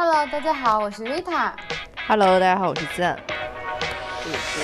[0.00, 1.52] Hello，大家好，我是 Rita。
[2.06, 3.20] Hello，大家好，我是赞。
[4.22, 4.60] 这里是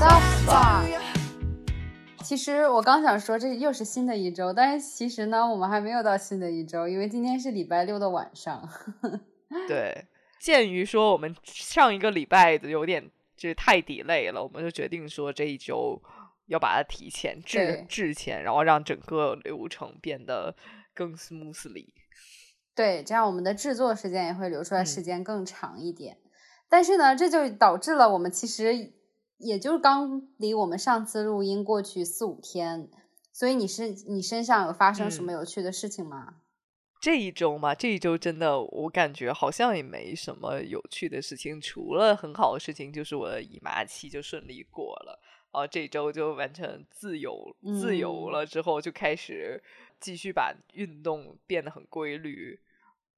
[0.00, 0.98] Soft Spot。
[2.24, 8.66] 其实我刚想说这又是新的一周，但是其实呢，我们还没有到新的一周，因为今天是礼拜六的晚上。
[9.68, 10.06] 对，
[10.38, 16.00] 鉴于说我们上一个礼拜的有点就是太 delay 了，我们就决定说这一周
[16.46, 20.56] 要把它提前制对制前，然后让整个流程变得
[20.94, 21.88] 更 smoothly。
[22.74, 26.18] 对，这样我们的制作时间也会留出来嗯时间更长一点。
[26.68, 28.94] 但是呢，这就导致了我们其实
[29.36, 32.88] 也就是刚离我们上次录音过去四五天，
[33.32, 36.36] 所以你是你身上有发生什嗯么有趣的事情吗？
[37.00, 45.20] 这一周嘛，这一周真的我感觉好像也没什么有趣的事情，除了很好的事情，就是我的姨妈期就顺利过了，
[45.52, 49.60] 然后这周就完成自由自由嗯了，之后就开始
[50.00, 52.60] 继续把运动变得很规律，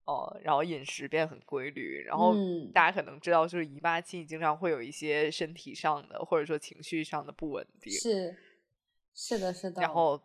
[0.07, 8.37] 哦、然后饮食变得很规律，然后嗯大家可能知道，就是姨妈期经常会有一些身体上的或者说情绪上的不稳定，是，
[9.15, 9.81] 是的，是的。
[9.81, 10.21] 然后，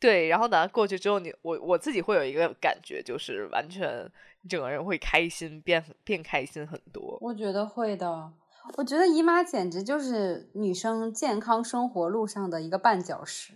[0.00, 7.18] 对，然后等它过去之后，你我我自己会有一个感觉，就是完全你整个人会开心，变变开心很多。
[7.20, 8.32] 我觉得会的。
[8.76, 13.52] 我觉得姨妈简直就是女生健康生活路上的一个绊脚石，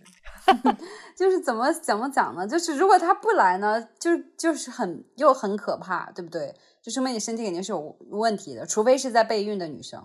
[1.16, 2.46] 就是怎么怎么讲呢？
[2.46, 6.54] 就是如果他不来呢，就就是很又很可怕，对不对？
[6.82, 10.02] 就说明你身体肯定是有问题的，除非是在备孕的女生。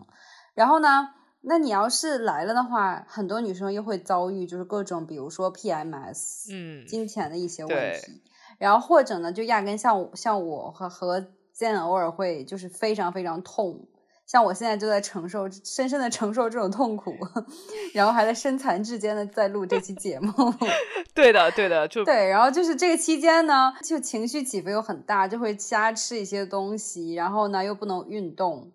[0.54, 1.10] 然后呢，
[1.42, 8.22] 那你要是来了的话，很多女生又会遭遇就是各种，比如说 PMS，嗯，金钱的一些问题，
[8.58, 13.88] 然后或者呢，就压根像像我和和 Zen 偶尔会就是非常非常痛，
[14.26, 17.16] 像我现在就在承受深深的承受这种痛苦，
[17.94, 20.32] 然后还在身残志坚的在录这期节目，
[21.14, 28.72] 对的，对的，就对，然后就是这个期间呢，就情绪起伏又很大，就会瞎吃一些东西，然后呢又不能运动，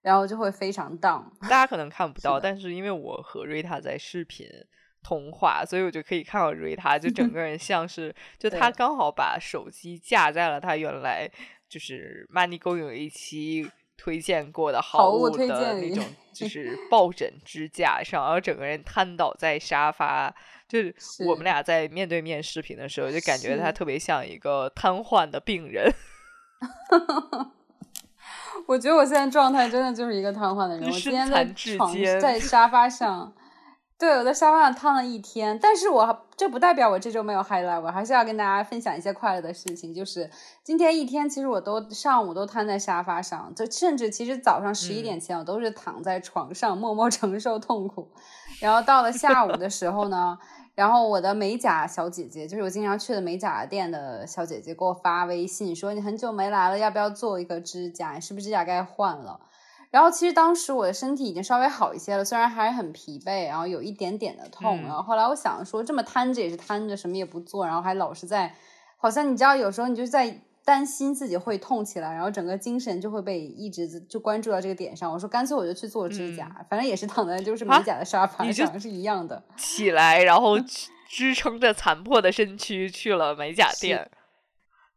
[0.00, 1.24] 然后就会非常 down。
[1.42, 4.46] 大家可能看不到，是但是因为我和瑞塔在视频
[5.02, 11.30] 通话，所以我就可以看到瑞塔，就整个人像是，就他刚好把手机架在了他原来
[11.68, 20.34] 就是《Money 有一期推荐过的好物物推荐的那种， 就是抱枕支架上，然后整个人瘫倒在沙发。
[20.66, 20.94] 就是
[21.26, 25.90] 我们俩在面对面视频的时候，就感觉他特别像一个瘫痪的病人。
[28.66, 30.86] 我觉得我现在状态真的就是一个瘫痪的人。
[30.86, 33.32] 我今天在床在沙发上，
[33.98, 35.58] 对，我在沙发上躺了一天。
[35.60, 39.92] 但是我这不代表我这周没有 highlight，我还是要跟大家分享一些快乐的事情。
[39.92, 40.30] 就是
[40.62, 48.08] 今天一天，其实我都上午都瘫在沙发上，就甚至其实早上十一嗯点前我都是躺在床上默默承受痛苦。
[48.60, 50.38] 然后到了下午的时候呢，
[50.76, 58.20] 然后我的美甲小姐姐，就是我经常去的美甲店的小姐姐，给我发微信说你很久没来了，要不要做一个指甲？
[58.20, 59.40] 是不是指甲该换了？
[59.90, 64.80] 然后其实当时我的身体已经稍微好一些了，虽然还是很疲惫，然后有一点点的痛。
[64.80, 68.54] 嗯然后后来我想说，这么瘫着也是瘫着，什么也不做，然后还老是在，
[68.98, 75.10] 好像你知道，有时候你就在担心自己会痛起来，然后整个精神就会被一直就关注到这个点上。
[75.10, 79.42] 我说干脆我就去做指甲，反正也是躺在就是美啊甲的沙发上，是一样的。
[79.56, 84.10] 起来，然后 支支撑着残破的身躯去了美甲店。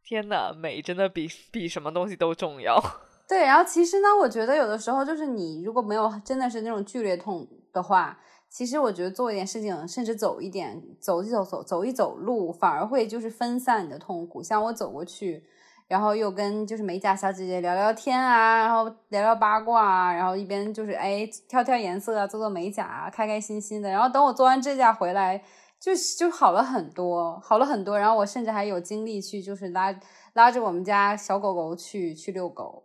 [0.04, 2.84] 天呐，美真的比比什么东西都重要。
[3.32, 8.20] 对，然后其实呢，我觉得有的时候就是你如果没有真的是那种剧烈痛的话，
[8.50, 14.44] 其实我觉得做一点事情，甚至走一点，走一走走走一走路，反而会就是分散你的痛苦。
[14.44, 15.46] 像我走过去，
[15.88, 23.90] 然后又跟就是美甲小姐姐聊聊天啊，然后聊聊八卦啊，然后一边就是哎挑挑颜色啊，做做美甲啊，开开心心的。
[23.90, 25.42] 然后等我做完指甲回来，
[25.80, 27.98] 就就好了很多，好了很多。
[27.98, 29.98] 然后我甚至还有精力去就是拉
[30.34, 32.84] 拉着我们家小狗狗去去遛狗。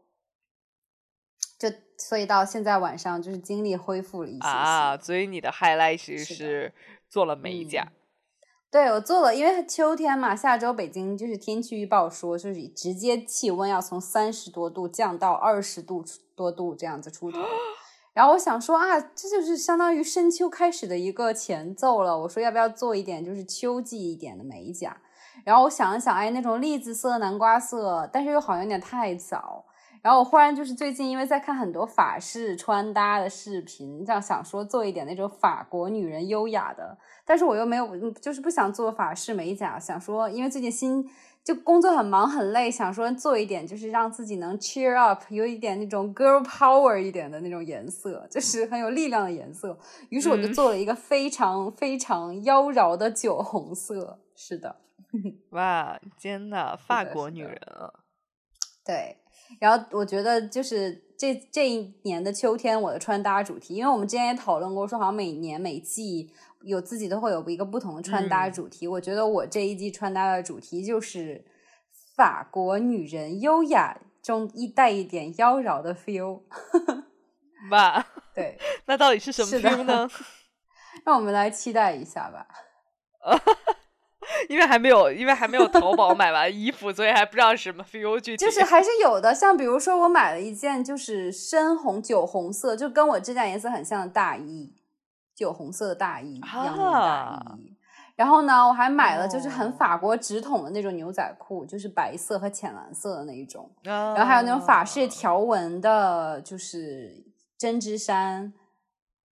[1.58, 6.72] 就所以到现在晚上就是精力恢复了一些些啊，所以你的 highlight 其实是是
[7.08, 7.82] 做了美甲。
[7.82, 7.92] 嗯
[8.68, 16.04] 对我做了，因为秋天嘛，下周北京就是天气预报说，就是直接气温要从三十多度降到二十度
[16.34, 17.38] 多度这样子出头。
[18.12, 22.18] 然后我想说啊，这就是相当于深秋开始的一个前奏了。
[22.18, 24.94] 我说要不要做一点就是秋季一点的美甲？
[25.44, 29.64] 然后我想了想，哎，那种栗子色、南瓜色，但是又好像有点太早。
[30.06, 41.10] 然后我忽然就是最近因为在看很多法式穿搭的视频，这样想说做一点那种法国女人优雅的，但是我又没有，嗯就是不想做法式美甲，想说因为最近新
[41.42, 49.76] 就工作很忙很累，想说做一点就是让自己能 cheer up，有一点那种 girl power 一点的那种颜色，就是很有力量的颜色。
[50.10, 54.76] 于是我就嗯做了一个非常非常妖娆的酒红色，是的。
[55.50, 57.90] 哇，天呐，法的是的国女人啊！
[58.84, 59.16] 对，
[59.60, 66.32] 然后我觉得就是这这一年的秋天，我的穿搭主题，因为我们之前也讨论过，说好像每年每季
[66.62, 68.86] 有自己都会有一个不同的穿搭嗯主题。
[68.86, 71.44] 我觉得我这一季穿搭的主题就是
[72.16, 76.42] 法国女人优雅中一带一点妖娆的 feel。
[77.70, 80.08] 哇， 对，那到底是什么 feel 呢？
[81.04, 82.46] 让我们来期待一下吧。
[84.48, 88.44] 因为还没有，因为还没有淘宝买完衣服，所以还不知道是什么 feel 具体。
[88.44, 94.72] 就是还是有的，像比如说我买了一件就是深红酒红色，就跟我这件颜色很像的大衣，
[95.34, 97.72] 酒红色的大衣，羊绒大啊衣。
[98.16, 103.70] 然后呢，我还买了就是很哦法国直筒的那种牛仔裤，就是白色和浅蓝色的那一种。
[103.82, 107.22] 然然后还有那种法式条纹的，就是
[107.58, 108.54] 针织衫，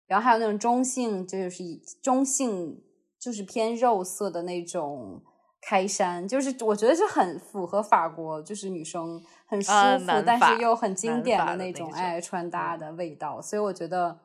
[0.05, 2.83] 然后还有那种中性，就是以中性
[3.23, 5.23] 就是偏肉色的那种
[5.61, 14.19] 开衫，就是我觉得是很符合法国就是女生很舒服，但是又很经典的那种的那种哎穿搭嗯的味道，所以我觉得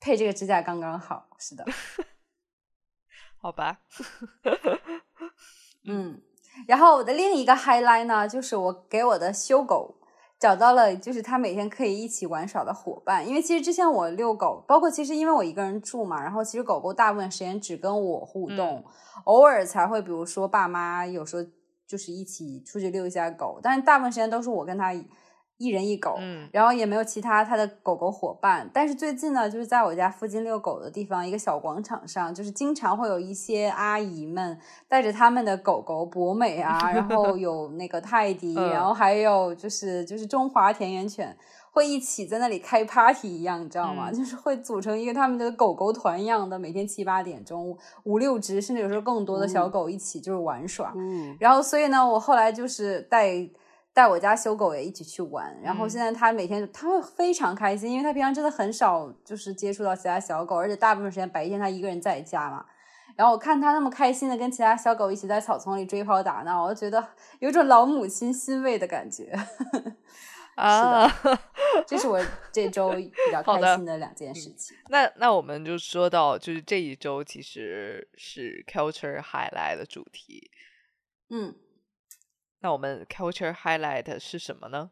[0.00, 1.26] 配这个指甲刚刚好。
[1.38, 1.64] 是的，
[3.42, 3.80] 好吧，
[5.84, 6.22] 嗯，
[6.66, 9.97] 然后我的另一个 highlight 呢，就是我给我的修狗
[10.38, 13.26] 找到了，就是他每天可以一起玩耍的伙伴。
[13.26, 18.84] 因为其实之前我遛狗，包括其实因为我一个人住嘛，然后其实狗狗大部分时间只跟我互动，
[19.24, 21.42] 偶尔才会比如说爸妈有时候
[21.86, 24.92] 就是一起出去遛一下狗，但是大部分时间都是我跟它
[25.58, 26.16] 一人一狗。
[26.18, 28.68] 嗯然后也没有其他它的狗狗伙伴。
[28.72, 34.58] 但是最近呢，就是在我家附近遛狗的地方，一个小广场上，就是经常会有一些阿姨们
[34.88, 41.36] 带着他们的狗狗博美啊，然后 有那个泰迪，嗯然后还有就是就是中华田园犬。
[41.70, 44.08] 会一起在那里开 party 一样，你知道吗？
[44.10, 50.92] 嗯就是会组成一个他们的狗狗团一样的，每天七八点钟，五六只，甚至有时候更多的小哦狗一起就是玩耍。
[50.96, 53.28] 嗯然后所以呢，我后来就是带
[53.98, 62.64] 带我家修狗也一起去玩，然后嗯现在它每天它会非常开心，因为它平常真的很少就是接触到其他小狗，而且大部分时间白天它一个人在家嘛。
[63.16, 67.04] 然后我看它那么开心的跟其他小狗一起在草丛里追跑打闹，我就觉得
[67.40, 69.36] 有种老母亲欣慰的感觉。
[70.54, 71.08] 啊，
[71.84, 74.76] 这是我这周比较开心的两件事情。
[74.90, 80.52] 那那我们就说到，就是这一周其实是 culture highlight 的主题。
[81.30, 81.54] 嗯，
[82.60, 84.90] 那我们 culture highlight 是什么呢？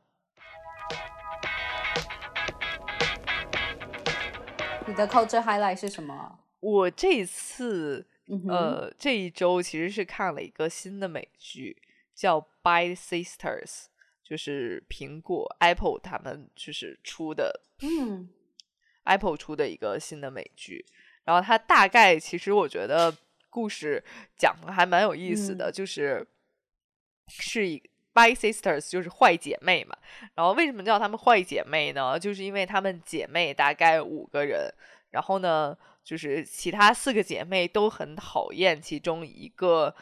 [4.86, 6.38] 你的 culture highlight 是什么？
[6.60, 11.82] 我这一次嗯，呃这一周其实是看了一个新的美剧，
[12.14, 13.64] 叫《By Sisters》，
[14.22, 18.28] 就是苹果 Apple 他们就是出的嗯
[19.04, 20.86] Apple 出的一个新的美剧，
[21.24, 23.12] 然后它大概其实我觉得
[23.50, 24.04] 故事
[24.36, 26.24] 讲的还蛮有意思的，嗯就是
[27.28, 27.82] 是一
[28.12, 29.96] By Sisters 就是坏姐妹嘛，
[30.34, 32.18] 然后为什么叫她们坏姐妹呢？
[32.18, 34.72] 就是因为她们姐妹大概五个人，
[35.10, 39.94] 然后呢，就是其他四个姐妹都很讨厌其中一个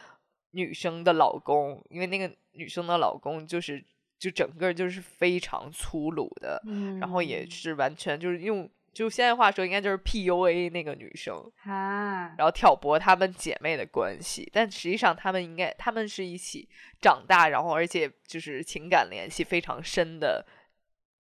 [0.52, 3.84] 女生的老公，因为那个女生的老公就是
[4.18, 14.48] 就整个就是非常粗鲁的，嗯，然后也是完全就是用就现在话说，应该就是 PUA 那个女生，啊，然后挑拨她们姐妹的关系。
[14.52, 16.68] 但实际上，她们应该她们是一起
[17.00, 20.46] 长大，然后而且就是情感联系非常深的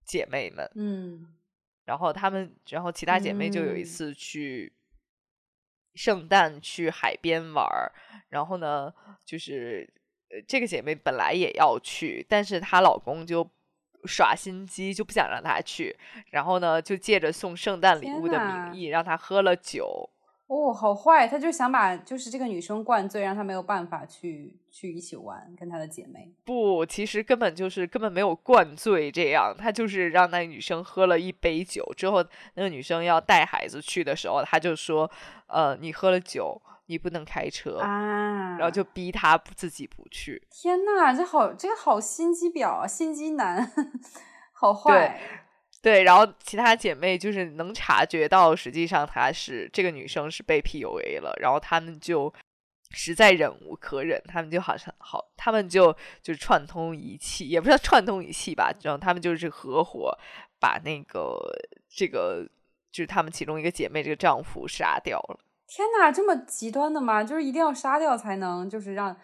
[0.04, 0.70] 姐妹们。
[0.74, 1.26] 嗯
[1.86, 4.72] 然后她们，然后其他姐妹就有一嗯次去
[5.94, 7.92] 圣诞去海边玩儿，
[8.28, 8.92] 然后呢，
[9.24, 9.92] 就是
[10.30, 13.48] 呃这个姐妹本来也要去，但是她老公就
[14.04, 15.96] 耍心机，就不想让他去，
[16.30, 20.08] 然后呢，就借着送圣诞礼物的名义让他喝了酒。
[20.50, 26.28] 哦，好坏，他就想把就是这个女生灌醉，让她没有办法去去一起玩，跟她的姐妹。
[26.44, 35.08] 不，其实根本就是根本没有灌醉这样，他就是让那女生喝了一杯酒之后，那个女生要带孩子去的时候，他就说，
[35.46, 40.42] 呃，你喝了酒，你不能开车，啊，然后就逼他自己不去。
[40.50, 43.70] 天呐，这好这个好心机婊啊，心机男，
[44.52, 44.92] 好坏。
[44.98, 45.20] 对，
[45.82, 52.32] 对然后其他姐妹就是能察觉到，实际上她是这个女生是被 PUA 了，然后她们就
[52.90, 60.16] 实在忍无可忍，她们就好像好，她们就就是串通一气，也不是串通一气吧，然后她们就是合伙
[60.58, 61.38] 把那个
[61.88, 62.46] 这个
[62.92, 65.40] 就是她们其中一个姐妹这个丈夫杀掉了。
[65.66, 67.22] 天呐，这么极端的吗？
[67.22, 69.16] 就是一定要杀掉才能，就是让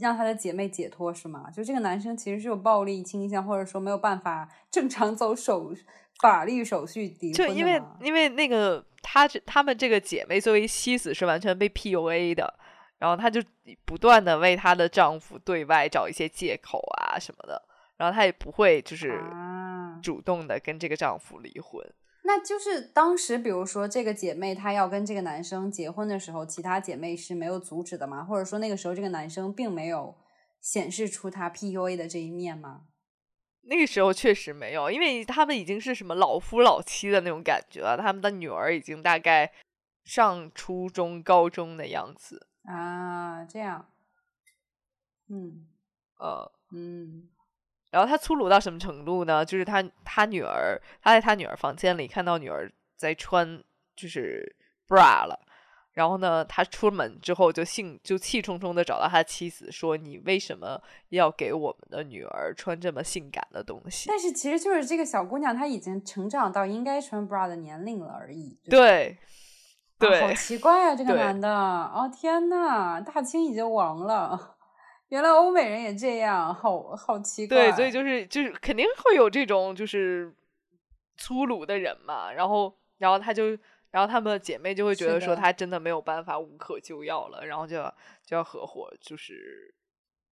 [0.00, 1.50] 让他的姐妹解脱是吗？
[1.50, 5.72] 就这个男生其实是有暴力倾向，或者说没有办法正常走手
[6.20, 12.54] 法律手续离婚的就因为因为那个他这她们这个姐妹作为妻子是完全被 PUA 的，
[12.98, 13.42] 然后她就
[13.84, 17.62] 不断的为她的丈夫对外找一些借口啊什么的，
[17.96, 21.84] 然后她也不会就是啊，主动的跟这个丈夫离婚。
[22.22, 28.22] 那就是当时，比如说这个姐妹她要跟这个男生结婚的时候，其他姐妹是没有阻止的吗？
[28.22, 30.14] 或者说那个时候这个男生并没有
[30.60, 32.82] 显示出他 PUA 的这一面吗？
[33.62, 39.52] 那个时候确实没有，因为他们已经是什么老夫老妻的那种感觉了，他们的女儿已经大概
[40.04, 42.46] 上初中、高中的样子。
[42.64, 43.86] 啊，这样，
[45.28, 45.66] 嗯
[46.18, 47.28] 呃，嗯
[47.90, 49.44] 然后他粗鲁到什么程度呢？
[49.44, 53.62] 就是他他女儿，他在他女儿房间里看到女儿在穿
[53.96, 54.56] 就是
[54.88, 55.38] bra 了，
[55.92, 69.18] 然后呢，他出门之后就兴就气冲冲的找到他妻子说：“你为什么要给我们的女儿穿这么性感的东西但是其实就是这个小姑娘，她已经成长到应该穿 bra 的年龄了而已。？”对吧
[69.98, 74.56] 对，啊好，奇怪啊，这个男的，哦天呐，大清已经亡了，
[75.10, 77.70] 原来欧美人也这样，好好奇怪。
[77.70, 80.32] 对，所以就是就是肯定会有这种就是
[81.16, 83.50] 粗鲁的人嘛，然后然后他就
[83.90, 89.74] 然后他们的姐妹就会觉得说的他真的没有办法无可救药了，然后就要就要合伙，就是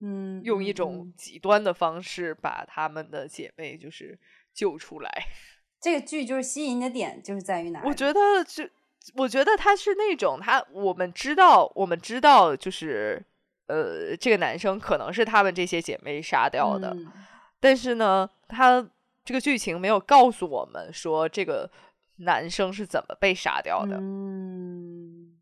[0.01, 4.19] 嗯，用一种极端的方式把他们的姐妹就是
[4.55, 5.11] 救出来。
[5.83, 7.89] 这个剧就是吸引你的点就是在于哪里？
[7.89, 8.69] 我觉得就
[9.15, 13.25] 我觉得他是那种他我们知道我们知道就是
[13.69, 17.13] 呃这个男生可能是他们这些姐妹杀掉的，嗯
[17.61, 18.87] 但是呢，他
[19.25, 21.71] 这个剧情没有告诉我们说这个
[22.19, 25.37] 男生是怎么被杀掉的，嗯，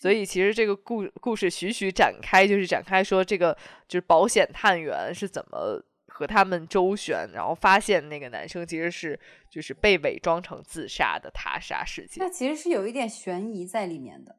[0.00, 9.18] 所以其实这个故故事徐徐展开，就是展开说这个就是保险探员是怎么和他们周旋，然后发现那个男生其实是
[9.50, 14.36] 就是被伪装成自杀的他杀事件那，其实是有一点悬疑在里面的。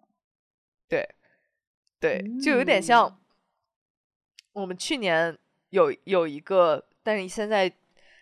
[0.88, 1.08] 对
[2.00, 3.20] 对，就有点嗯像
[4.54, 5.38] 我们去年
[5.70, 7.72] 有有一个，但是现在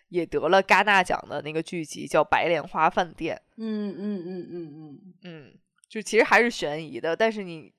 [0.08, 3.36] 也得了戛纳奖的那个剧集叫《白莲花饭店》。
[3.56, 5.58] 嗯嗯嗯嗯嗯，嗯，
[5.88, 7.72] 就其实还是悬疑的，但是你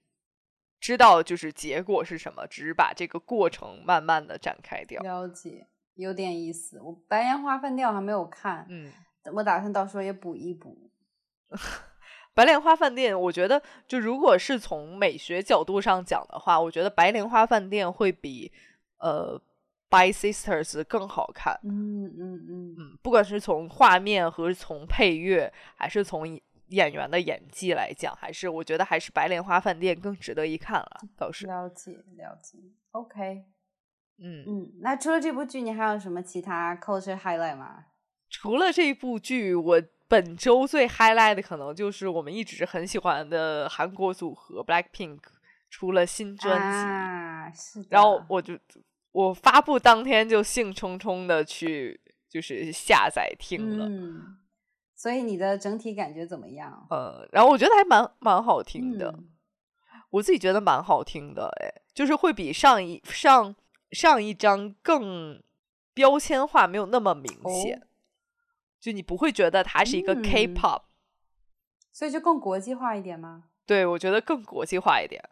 [0.79, 5.01] 知道就是结果是什么，只是把这个过程慢慢的展开掉。
[5.01, 6.79] 了解，有点意思。
[6.81, 8.91] 我《白莲花饭店》我还没有看，嗯，
[9.33, 10.89] 我打算到时候也补一补。
[12.39, 18.50] 白莲花饭店，我觉得就如果是从美学角度上讲的话，我觉得白莲花饭店会比
[19.00, 19.38] 呃
[19.89, 21.60] By Sisters 更好看。
[21.63, 31.46] 嗯嗯嗯，嗯，不管是从画面和从配乐，还是从演演员的演技来讲，还是我觉得还是白莲花饭店更值得一看了，倒是。
[31.46, 32.58] 了解了解。
[32.91, 33.43] OK，
[34.19, 37.84] 嗯，嗯，那除了这部剧，你还有什么其他 culture highlight 吗？
[38.29, 45.19] 除了这部剧，我本周最 highlight 的可能就是我们一直很喜欢的韩国组合 Blackpink
[45.69, 47.87] 出了新专辑，啊，是的。
[47.91, 48.57] 然后我就
[49.11, 54.37] 我发布当天就兴冲冲的去就是下载听了，嗯，
[54.95, 56.87] 所以你的整体感觉怎么样？
[56.89, 59.29] 呃，然后我觉得还蛮蛮好听的，嗯
[60.11, 63.55] 我自己觉得蛮好听的，哎，就是会比上一上
[63.91, 65.39] 上一张更
[65.93, 67.87] 标签化，没有那么明哦显。
[68.79, 70.83] 就你不会觉得它是一个嗯 K-pop，、
[71.91, 73.45] 所以就更国际化一点吗？
[73.65, 75.24] 对我觉得更国际化一点。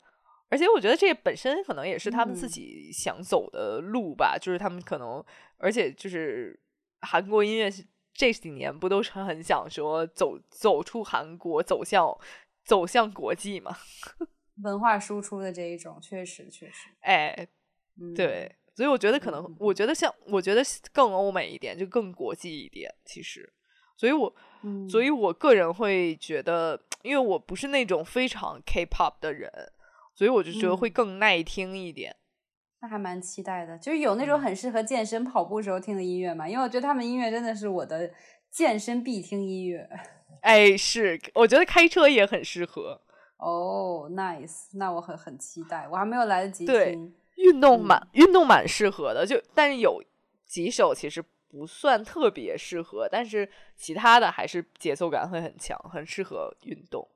[0.49, 5.23] 而且我觉得这本身可能也是他们自嗯己想走的路吧，就是他们可能，
[5.57, 6.57] 而且就是
[7.01, 7.69] 韩国音乐
[8.13, 12.17] 这几年不都是很想说走走出韩国，走向
[12.63, 13.75] 走向国际嘛？
[14.63, 17.47] 文化输出的这一种，确实确实，哎，
[17.99, 20.61] 嗯，对，所以我觉得可能我觉得像，我觉得
[20.93, 22.93] 更欧美一点，就更国际一点。
[23.03, 23.51] 其实，
[23.97, 24.31] 所以我，
[24.61, 29.51] 嗯，所以我个人会觉得，因为我不是那种非常 K-pop 的人，
[30.13, 32.15] 所以我就觉得会嗯更耐听一点。
[32.79, 38.13] 那还蛮期待的，就是有那种嗯很适合健身跑步时候听的音乐嘛，因为我觉得他们音乐真的是我的
[38.51, 39.89] 健身必听音乐。
[40.43, 43.01] 哎，是，我觉得开车也很适合，
[43.37, 47.15] 哦、n i c e 那我很很期待，我还没有来得及对听。
[47.37, 49.25] 运动嗯蛮、运动蛮适合的。
[49.25, 50.03] 就但是有
[50.45, 57.07] 几首其实不算特别适合，但是其他的还是节奏感会很强，很适合运动。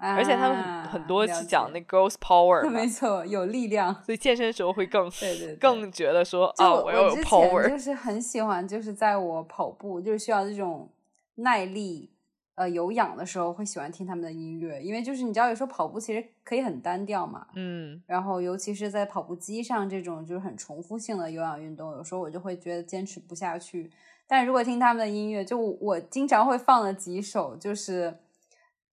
[0.00, 3.92] 而且他们很、多啊是讲那了 girls power 没，错，有力量。
[4.04, 7.68] 所以健身的时候会更对对对更觉得说就啊，要有我之前 power。
[7.68, 10.88] 就是很喜欢，就是在我跑步就是需要这种
[11.34, 12.12] 耐力
[12.58, 23.90] 呃有氧的时候，会喜欢听他们的音乐，因为就是你知道有时候跑步其实可以很单调嘛，嗯，然后尤其是在跑步机上这种就是很重复性的有氧运动，有时候我就会觉得坚持不下去。
[24.26, 28.18] 但如果听他们的音乐，就我经常会放了几首，就是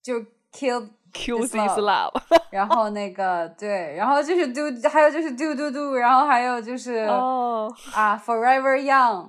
[0.00, 0.14] 就
[0.52, 7.70] Kill Q This Love 然后那个对，然后就是 do，还有就是 do do do，然后还有就是哦。
[7.92, 9.28] 啊 forever young，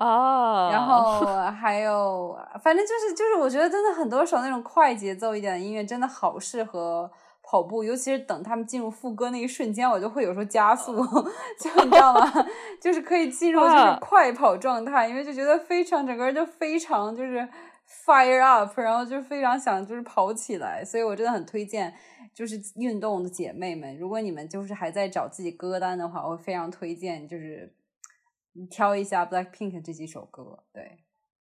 [0.00, 1.20] 啊，然后
[1.52, 7.10] 还有反正就是就是我觉得真的很多首那种快节奏一点的音乐真的好适合。
[7.42, 10.94] 跑步，尤其是等他们进入副歌那一瞬间，我就会有时候加速，
[11.58, 12.32] 就你知道吗？
[12.80, 17.48] 就是可以进入就是快跑状态，因为就觉得非常整个人就非常就是
[18.06, 21.92] fire up，然后就非常想就是跑起来，所以我真的很推荐，
[22.32, 27.74] 就是运动的姐妹们，如果你们就是还在找自己歌单的话，我非常推荐就是
[28.70, 30.64] 挑一下 Black Pink 这几首歌。
[30.72, 30.98] 对，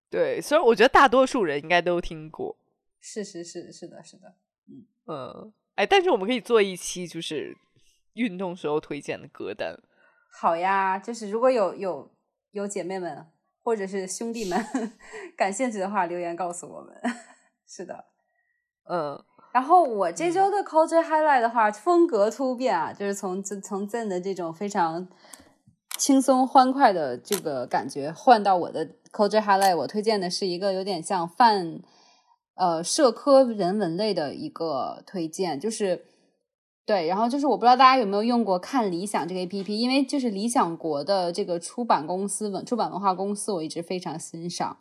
[0.10, 2.58] 对，所以我觉得大多数人应该都听过。
[3.02, 4.36] 是是是是的是的，
[4.68, 5.54] 嗯嗯。
[5.76, 7.56] 哎，但是我们可以做一期，就是
[8.14, 9.78] 运动时候推荐的歌单。
[10.32, 12.12] 好呀，就是如果有有
[12.52, 13.26] 有姐妹们
[13.64, 14.60] 或者是兄弟们
[15.38, 16.96] 感兴趣的话，留言告诉我们。
[17.66, 18.06] 是的，
[18.90, 19.24] 嗯。
[19.52, 25.08] 然后我这周的 culture highlight 的话，风格突变啊，就是从从 Zen 的这种非常
[26.00, 31.80] 轻松欢快的这个感觉，换到我的 culture highlight，我推荐的是一个有点像泛。
[32.56, 36.04] 呃，社科人文类的一个推荐，就是
[36.86, 44.76] 对，然后就是我不知道大家有没有用过看理想这个 A P P，因为就是理想国的这个出版公司文出版文化公司，我一直非常欣赏，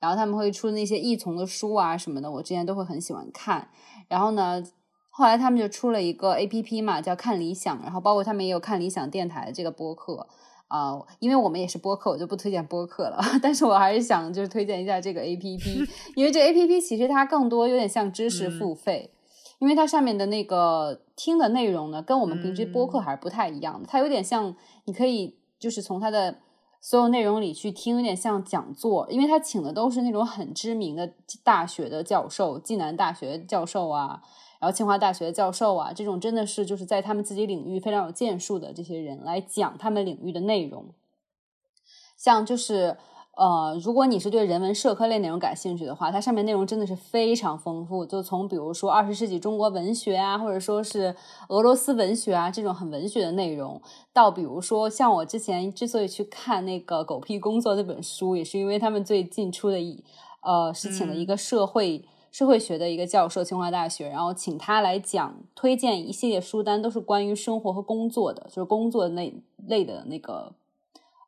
[0.00, 3.70] 然后他们会出那些译从的书啊什么的，我之前都会很喜欢看，
[4.06, 4.62] 然后呢，
[5.08, 10.26] 后来他们就出了一个 A P P 嘛，叫看理想，然后包括他们也有看理想电台这个播客。
[10.68, 13.18] 啊，因为我们也是播客，我就不推荐播客了。
[13.42, 15.84] 但是我还是想就是推荐一下这个 A P P，
[16.16, 19.12] 因为这 A P P 其实它更多有点像知识付费，
[19.58, 23.86] 因为它上面的那个听的内容呢，跟我们平时播客还是不太一样的。
[23.86, 24.56] 它有点像，
[24.86, 26.38] 你可以就是从它的
[26.80, 34.20] 所有内容里去听，有点像讲座，因为他请的都是那种很知名的大学的教授，暨南大学教授啊。
[34.60, 40.86] 然后清华大学的教授啊，这种真的是就是在他们自己领域非常有建树的这些人来讲他们领域的内容。
[42.16, 42.96] 像就是
[43.36, 48.06] 呃，如果你是对人文社科类内容感兴趣的话，它上面内容真的是非常丰富。
[48.06, 51.16] 就从比如说二十世纪中国文学啊，或者说是
[51.48, 60.04] 俄罗斯文学啊这种很文学的内容，到比如说像我之前之所以去看那个《狗屁工作》那本书，也是因为他们最近出的一
[60.40, 62.04] 呃是请了一个社会。
[62.34, 69.32] 社会学的一个教授，清华大学，然后请他来讲，推荐一系列书单，都是关于生活和工作的，就是工作那
[69.68, 70.52] 类的那个，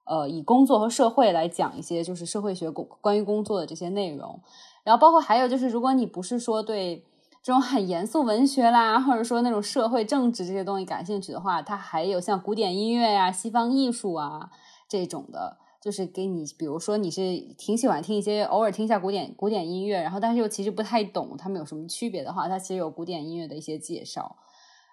[0.02, 4.40] 呃，以工作和社会来讲一些就是社会学工关于工作的这些内容。
[4.82, 7.04] 然后包括还有就是，如果你不是说对
[7.40, 14.50] 这种很严肃文学啦，或者说那种社会政治这些东西感兴趣的话，它还有像古典音乐呀、西方艺术啊
[14.88, 15.58] 这种的。
[15.86, 24.34] 就是给你，比如说你是挺喜欢听一些，偶尔听一下古典古典音乐，然后但是又其实不太懂他们有什么区别的话，它其实有古典音乐的一些介绍。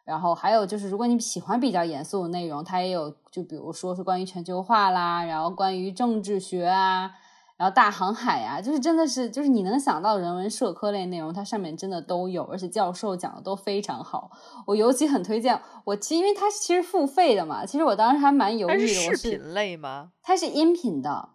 [0.05, 7.15] 然后还有就是，如果你喜欢比较严肃的内容，它也有，就比如说是关于全球化啦，然后关于政治学啊。
[7.63, 14.29] 然后大航海呀，就是真的是，就是你能想到人文社科类内容，它上面真的都有，而且教授讲的都非常好。
[14.67, 19.15] 我尤其很推荐我，其实因为它其实付费的嘛，其实我当时还蛮犹豫的。
[19.15, 20.11] 视频类吗？
[20.21, 21.29] 它是音频的，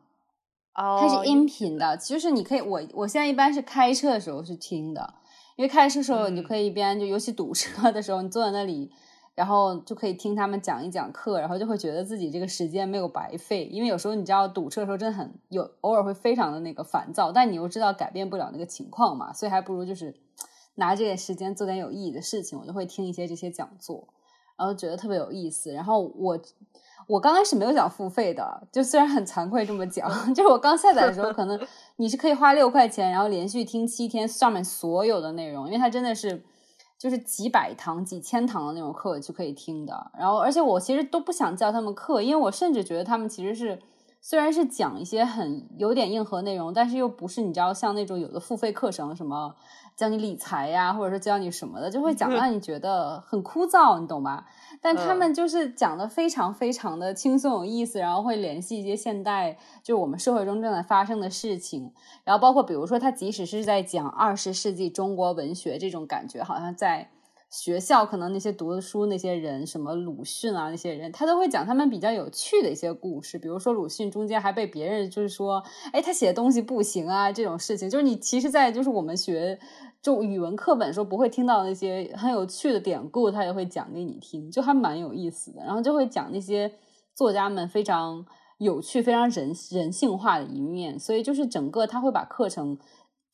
[0.75, 1.97] 哦，它是音频的。
[1.97, 5.15] 就是你可以，我我现在一般是开车的时候是听的，
[5.57, 8.93] 因为开车的时候你就可以一边就尤其堵车的时候，你坐在那里。
[9.39, 13.67] 然后就可以听他们讲一讲课，然后就会觉得自己这个时间没有白费。
[13.67, 20.13] 因为有时候你知道堵车的时候真的很有，偶尔会非常的那个烦躁，但你又知道改变不了那个情况嘛，所以还不如就是
[20.75, 22.59] 拿这个时间做点有意义的事情。
[22.59, 24.09] 我就会听一些这些讲座，
[24.57, 25.73] 然后觉得特别有意思。
[25.73, 26.37] 然后我
[27.07, 31.57] 我刚开始没有想付费的，就虽然很惭愧这么讲， 就是我刚下载的时候，可能
[31.95, 36.43] 你是可以花六块钱，然后连续听七天上面所有的内容，因为它真的是。
[36.99, 43.79] 就是几百堂、几千堂的那种课就可以听的，然后而且我其实都不想叫他们课，因为我甚至觉得他们其实是
[44.21, 49.55] 虽然是讲一些很有点硬核内容，但是又不是你知道像那种有的付费课程什么
[49.97, 54.47] 教你理财呀，或者说教你什么的，就会讲让你觉得很枯燥，你懂吧？
[54.81, 61.93] 但他们就是讲的非常非常的轻松有意思，然后会联系一些现代就是我们社会中正在发生的事情，
[62.25, 67.11] 然后包括比如说他即使是在讲二十世纪中国文学这种感觉，好像在
[67.51, 79.59] 学校可能那些读的书那些人，什么鲁迅啊那些人，他都会讲他们比较有趣的一些故事，比如说鲁迅中间还被别人就是说，哎，他写的东西不行啊这种事情，就是你其实，在就是我们学。
[80.01, 85.61] 就语文课本时候不会听到那些很有趣的典故，他也会讲给你听，就还蛮有意思的。
[85.65, 86.73] 然后就会讲那些
[87.17, 88.25] 作家们非常
[88.59, 90.97] 有趣、非常人人性化的一面。
[90.97, 92.79] 所以就是整个他会把课程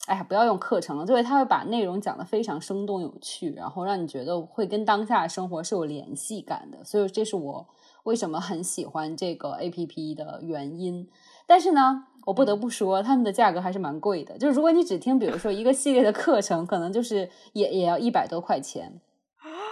[0.07, 6.85] 哎呀，不要用课程了，就是他会把内容讲得非常生动有趣，然后让你觉得会跟当下生活是有联系感的。
[6.85, 7.67] 所以这是我
[8.03, 11.09] 为什么很喜欢这个 A P P 的原因。
[11.47, 14.37] 但是呢，我不得不说，他们的价格还是蛮贵的。
[14.37, 19.01] 就是如果你只听，比如说一个系列的课程，可能就是也也要一百多块钱。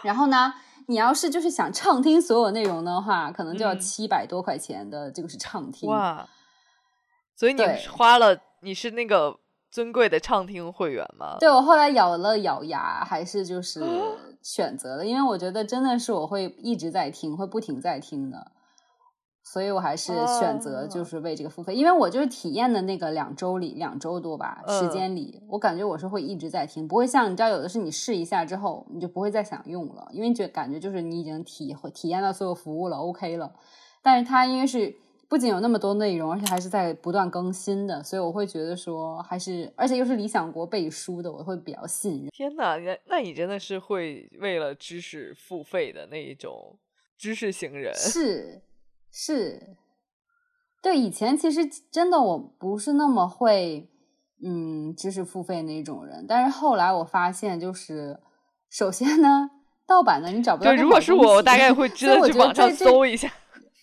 [0.03, 0.55] 然后呢，
[0.87, 5.91] 你要是就是想畅听所有内容的话，可能就要七百多块钱的，这个是畅听。
[5.91, 6.27] 哇！
[7.37, 9.42] 所以你花了，你是那个。
[9.73, 11.39] 尊贵的畅听会员吗？
[11.41, 13.83] 对我后来咬了咬牙，还是就是
[14.43, 18.53] 选择了，因为我觉得真的是我会一直在听，会不停在听的，
[19.43, 33.55] 所以我还是选择就是为这个付费，因为我就是体验的那个两周里两周多吧时间里，我感觉我是会一直在听，不会像你知道有的是你试一下之后你就不会再想用了，因为觉感觉就是你已经体会体验到所有服务了，OK 了，
[34.03, 35.01] 但是它因为是。
[35.33, 42.29] 不仅有那么多内容，而且还是在不断更新的，所以我会觉得说，还是而且又是理想国背书的，我会比较信任。
[42.29, 46.79] 天哪，那那你真的是会为了知识付费的那一种
[47.17, 47.95] 知识型人？
[47.95, 48.61] 是
[49.11, 49.75] 是，
[50.83, 53.89] 对，以前其实真的我不是那么会，
[54.45, 58.21] 嗯，知识付费那种人，但是后来我发现，就是
[58.69, 59.49] 首先呢，
[59.87, 60.71] 盗版的你找不到。
[60.71, 63.33] 对，如果是我，我大概会知道去网上搜一下。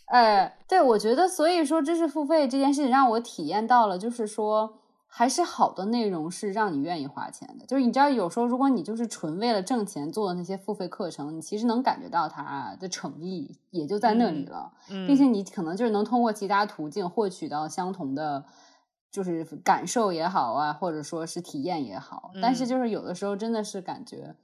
[0.09, 7.65] 哎，对，我觉得，所以说知识付费这件事情让我体验到了，就是说，还是好的内容是让你愿意花钱的。
[7.67, 18.43] 就是你知道，有时候如果你就是纯为了挣钱做的那些付费课程，你其实能感觉到它的诚意也就在那里了，并且你可能就是能通过其他途径获取到相同的，
[19.11, 22.31] 就是感受也好啊，或者说是体验也好。
[22.41, 24.35] 但是就是有的时候真的是感觉，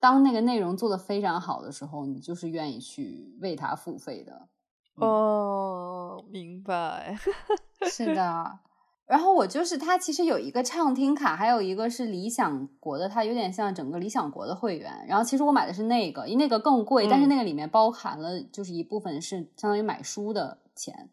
[0.00, 4.48] 当那个内容做的非常好的时候，你就是愿意去为它付费的。
[4.96, 7.16] 哦，明白，
[7.90, 8.58] 是的。
[9.06, 14.92] 然后我就是它，其实有一个畅听卡，还有一个是理想国的，它有点像整个理想国的会员。
[15.06, 21.08] 然后其实我买的是那个，因为那个更贵，但是那个里面包含了就是一部分是相当于买书的钱，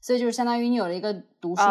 [0.00, 1.62] 所以就是相当于你有了一个读书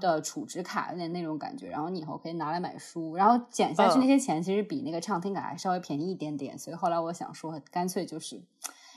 [0.00, 1.68] 的储值卡，有点那种感觉。
[1.68, 6.56] 然后你以后可以拿来买书，然后减下去那些钱，其实比那个畅听卡还稍微便宜一点点。
[6.56, 8.40] 所以后来我想说，干脆就是。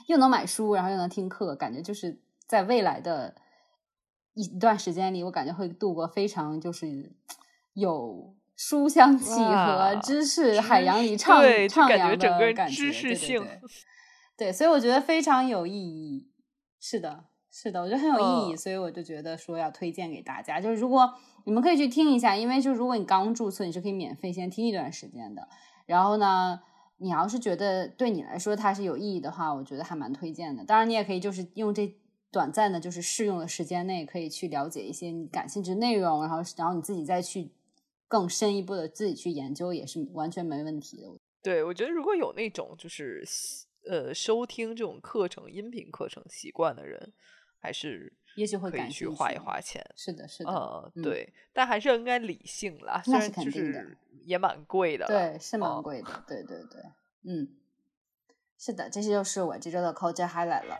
[0.07, 3.35] 又能买书，然后又能听课，感觉就是在未来的
[4.33, 7.13] 一段时间里，我感觉会度过非常就是
[7.73, 13.61] 有书香气和知识海洋里畅畅扬的感觉，对对对。
[14.35, 16.29] 对，所以我觉得非常有意义。
[16.79, 20.59] 是的，是的，我觉得很有意义，所以我就觉得说要推荐给大家。
[20.59, 21.13] 就是如果
[21.45, 25.47] 你们可以去听一下，因为就如果你刚注册，你是可以免费先听一段时间的。
[25.85, 26.61] 然后呢？
[26.97, 30.63] 你要是觉得对你来说它是有意义的话，我觉得还蛮推荐的。
[30.63, 31.93] 当然，你也可以就是用这
[32.31, 37.51] 短暂的，就是试用的时间内，可以去了解一些你感兴趣内容，然后然后你自己再去
[38.07, 41.07] 更深一步的自己去研究，也是完全没问题的。
[41.41, 43.23] 对，我觉得如果有那种就是
[43.89, 47.13] 呃收听这种课程、音频课程习惯的人，
[47.59, 49.83] 还是也许会可以去花一花钱。
[49.95, 53.85] 是的，是的，呃，对，但还是应该理性啦，那是肯定的。
[54.25, 56.81] 也蛮贵的，对，是蛮贵的，对对对，
[57.23, 57.49] 嗯，
[58.57, 60.77] 是的，这些就是我这周的 culture highlight 了。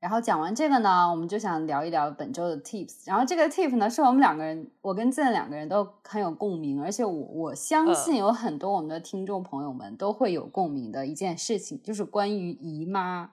[0.00, 3.02] 然后讲完这个呢，我们就想聊一聊本周的 tips。
[3.04, 13.32] 然后这个 tip 呢，是我们两个人，我跟建两个人都很有共鸣，而且我我相信有很多我们的听众朋友们都会有共鸣的一件事情，就是关于姨妈。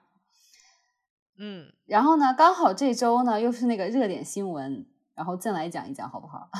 [1.38, 6.50] 嗯，然后呢，刚好这周呢又是那个热点新闻，然后进来讲一讲好不好？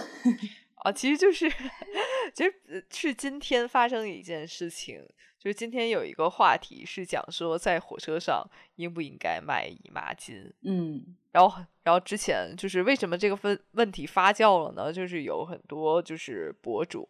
[0.76, 1.52] 啊， 其实就是，
[2.38, 5.04] 其实是今天发生的一件事情，
[5.40, 10.52] 就是今天有一个话题是讲说在火车上应不应该卖姨妈巾。
[10.62, 14.92] 嗯，然后，然后之前就是为什么这个问问题发酵了呢？
[14.92, 17.08] 就是有很多就是博主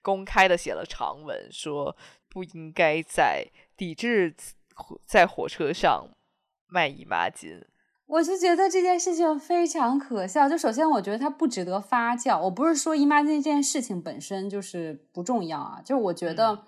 [0.00, 1.94] 公开的写了长文，说
[2.30, 4.34] 不应该在抵制
[5.04, 6.08] 在火车上。
[6.74, 7.62] 卖姨妈巾，
[8.12, 10.46] 我就觉得这件事情非常可笑。
[10.46, 12.38] 就首先，我觉得它不值得发酵。
[12.42, 16.64] 我不是说姨妈巾这件事情本身就是不重要啊，就是我觉得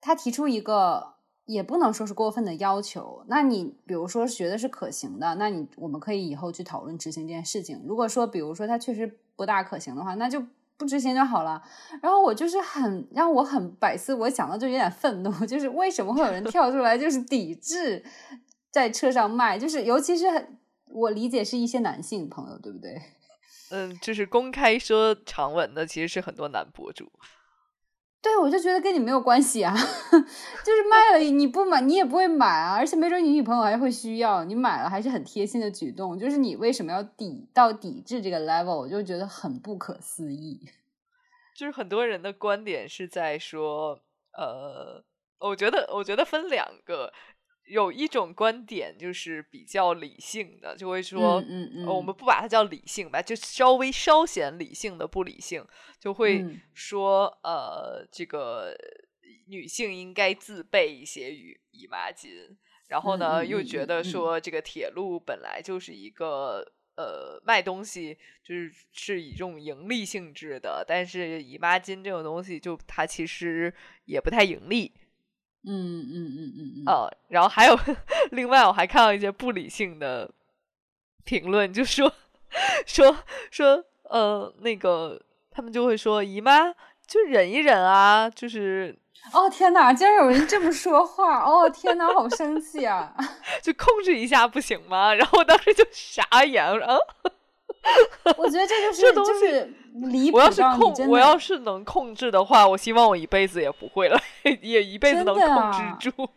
[0.00, 3.24] 他提出一个也不能说是过分的要求。
[3.28, 7.80] 那你比如说觉得是可行的，那你我们可以以后去讨论执行这件事情。
[7.86, 10.42] 如果说比如说它确实不大可行的话，那就
[10.76, 11.62] 不执行就好了。
[12.02, 18.04] 然后我就是很让我很百思，我想到就有点愤怒， 就是为什么会有人跳出来就是抵制？
[18.70, 20.58] 在车上卖，就是尤其是很，
[20.92, 23.00] 我理解是一些男性朋友，对不对？
[23.72, 27.10] 嗯，就是公开说长文的，其实是很多男博主。
[28.22, 40.60] 对，我就觉得跟你没有关系啊， 就是卖了你不买，你也不会买啊，而且没准你女朋友还会需要，你买了还是很贴心的举动，就是你为什么要抵到抵制这个 level，我就觉得很不可思议。
[41.56, 44.02] 就是很多人的观点是在说，
[44.36, 45.02] 呃，
[45.38, 47.12] 我觉得我觉得分两个。
[47.70, 55.64] 有一种观点就是比较理性的，就会说，嗯嗯，我们不把它叫理性吧，就稍微稍显理性的不理性，
[56.00, 58.74] 就会说，呃，这个
[59.46, 62.56] 女性应该自备一些姨姨妈巾，
[62.88, 66.64] 然后呢，又觉得说这个铁路本来就是一个
[66.96, 73.72] 呃卖东西，就是是以这种盈利性质的，但是姨妈巾这种东西就它其实
[74.06, 74.92] 也不太盈利。
[75.64, 77.78] 嗯嗯嗯嗯嗯，哦，然后还有
[78.32, 80.30] 另外，我还看到一些不理性的
[81.24, 82.12] 评论，就说
[82.86, 83.16] 说
[83.50, 85.20] 说，呃，那个
[85.50, 86.72] 他们就会说姨妈
[87.06, 88.96] 就忍一忍啊，就是
[89.32, 93.14] 哦天哪，竟然有人这么说话，哦天哪，好生气啊，
[93.62, 95.12] 就控制一下不行吗？
[95.14, 96.98] 然后我当时就傻眼，我说啊。
[98.36, 100.36] 我觉得这就是就是离谱。
[100.36, 104.20] 我要是控，我要是能控制的话，我希望我一辈子也不会了，
[104.60, 106.28] 也一辈子能控制住。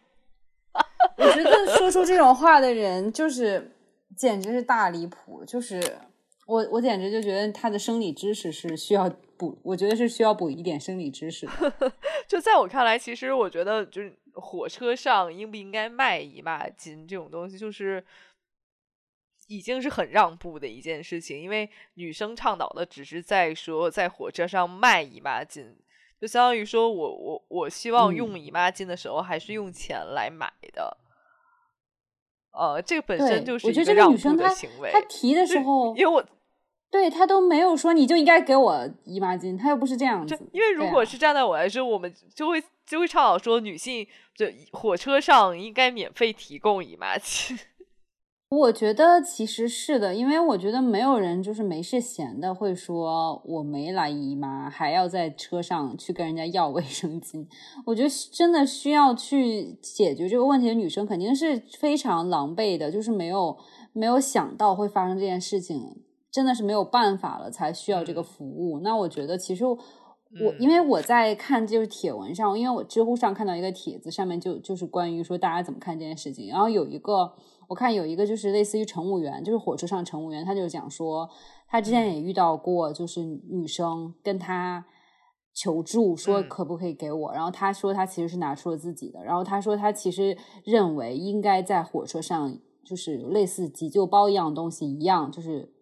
[1.18, 3.76] 我觉得说出这种话的人，就是
[4.16, 5.44] 简直是大离谱。
[5.46, 5.82] 就是
[6.48, 11.92] 我，我简直就觉得他的生理知识是需要补，我觉得是需要补一点生理知识的。
[12.28, 18.04] 就在我看来，其实我觉得，就是火车上应不应该卖姨妈巾这种东西，就是。
[19.48, 25.76] 已经是很让步的一件事情，因为女生倡导的只是在说在火车上卖姨妈巾，
[26.20, 30.98] 就相当于说我我我希望用姨妈巾的时候还是用钱来买的。
[32.52, 34.92] 呃，这个本身就是一个让步的行为。
[34.92, 36.24] 她提的时候，因为我
[36.92, 40.40] 对她都没有说你就应该给我姨妈巾，她又不是这样子。
[40.52, 47.60] 因为如果是站在我来说，我们就会就会倡导说女性就火车上应该免费提供姨妈巾。
[48.54, 57.48] 我觉得其实是的，因为我觉得没有人就是没事闲的会说我没来姨妈，还要在车上去跟人家要卫生巾。
[57.86, 63.58] 我觉得真的需要去解决这个问题的女生肯定是非常狼狈的，就是没有
[63.92, 68.80] 没有想到会发生这件事情，真的是没有办法了才需要这个服务。
[68.82, 69.80] 那我觉得其实我
[70.60, 77.34] 因为我在看就是帖文上，因为我知乎上看到一个帖子，上面就就是关于说大家怎么看这件事情，然后有一个。
[77.68, 81.30] 我看有一个就是类似于乘务员，就是火车上乘务员，他就讲说，
[81.68, 84.86] 他之前也遇到过，就是女生跟他
[85.54, 95.74] 求助说可不可以给我，然后他说他其实是拿出了自己的，然后他说他其实认为应该在火车上就是类似急救包一样东西一样，就是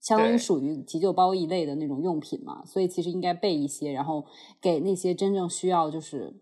[0.00, 4.24] 相当于属于急救包一类的那种用品嘛，所以其实应该备一些，然后
[4.60, 6.34] 给那些真正需要就是。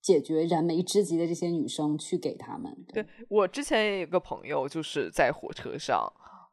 [0.00, 2.74] 解决燃眉之急的这些女生去给他们。
[2.92, 6.10] 对我之前也有个朋友，就是在火车上，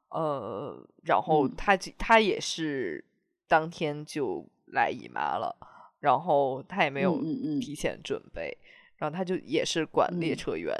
[0.10, 3.06] 呃，然后他他也是
[3.48, 5.56] 当天就来姨妈了，
[6.00, 7.22] 然后他也没有
[7.62, 8.58] 提前准备，
[8.98, 10.76] 然后他就也是管列车员，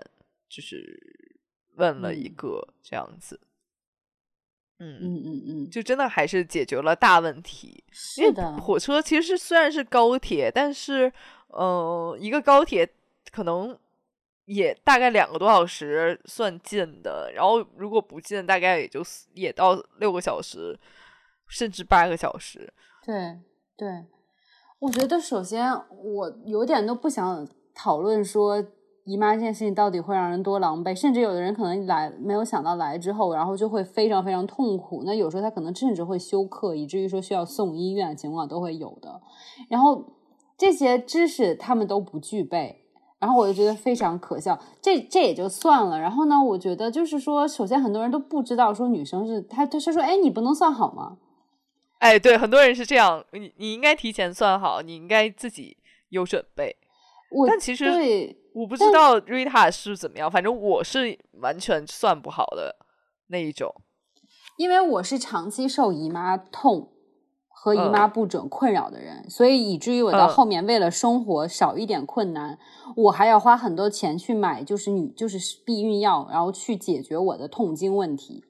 [0.50, 1.00] 就是
[1.78, 3.40] 问了一个这样子，
[4.80, 7.82] 嗯嗯嗯嗯，就真的还是解决了大问题。
[7.92, 11.14] 是的，火车其实虽然是高铁，但是。
[11.48, 12.88] 呃，一个高铁
[13.32, 13.78] 可能
[14.46, 19.02] 也大概两个多小时算近的，然后如果不近，大概也就
[19.34, 20.78] 也到六个小时，
[21.48, 22.72] 甚至八个小时。
[23.06, 23.40] 对
[23.76, 24.06] 对，
[24.80, 25.72] 我觉得首先
[26.04, 28.64] 我有点都不想讨论说
[29.06, 35.04] 姨妈这件事情到底会让人多狼狈，甚至有的人可能来没有想到来之后，然后就会非常非常痛苦。
[35.06, 39.22] 那有时候他可能甚至会休克，以至于说需要送医院的情况都会有的。
[39.70, 40.14] 然后。
[40.58, 42.84] 这些知识他们都不具备，
[43.20, 44.58] 然后我就觉得非常可笑。
[44.82, 51.18] 这这也就算了，然后呢，我觉得就是说，首先很多人都不知道说女生是他，他说哎，你不能算好吗？
[52.00, 55.78] 哎，对，很多人是这样，你你应该提前算好，你应该自己
[56.10, 56.76] 有准备。
[57.30, 57.86] 我但其实
[58.54, 62.76] 我不知道瑞塔是怎么样，反正我是完全算不好的
[63.28, 63.74] 那一种，
[64.58, 66.94] 因为我是长期受姨妈痛。
[67.60, 72.58] 和姨妈不准困扰的人，所以以至于我到后面为了生活少一点困难，
[72.96, 78.44] 我还要花很多钱去买就是女就是避孕药，然后去解决我的痛经问题。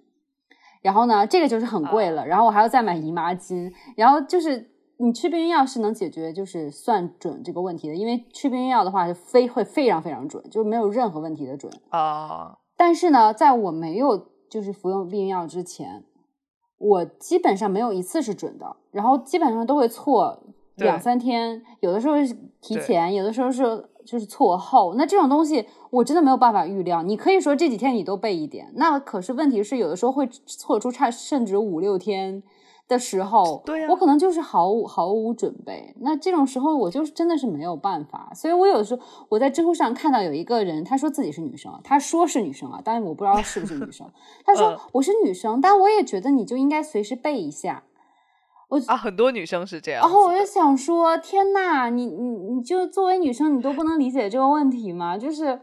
[0.84, 2.28] 然后呢，这个就是很贵了。
[2.28, 3.72] 然后我还要再买姨妈巾。
[3.96, 12.58] 然后就是你吃避孕药是能解决就是算准这个问题的，因为吃避孕药的话是非会非常非常准，就没有任何问题的准啊。
[12.76, 16.04] 但是呢，在我没有就是服用避孕药之前。
[16.78, 20.44] 我基本上没有一次是准的，然后基本上都会错
[20.76, 24.94] 两三天，有的时候是提前，有的时候是就是错后。
[24.96, 27.04] 那这种东西我真的没有办法预料。
[27.04, 32.44] 你可以说这几天你都背一点，那可是问题是有的时候会错出差，甚至五六天。
[32.88, 35.94] 的时候，对我可能就是毫无毫无准备。
[36.00, 38.32] 那这种时候，我就是真的是没有办法。
[38.34, 44.10] 所以我有时候我在知乎上看到有一个人，他说自己是女生，他说是女生啊，当然我不知道是不是女生。
[44.46, 47.84] 他说我是女生，但我也觉得你就应该随时备一下。
[48.70, 50.02] 我啊，很多女生是这样。
[50.02, 55.18] 然后我就想说，天呐，你你你就作为女生，你都不能理解这个问题吗？
[55.18, 55.60] 就是